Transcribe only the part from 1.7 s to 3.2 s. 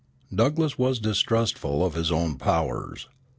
of his own powers.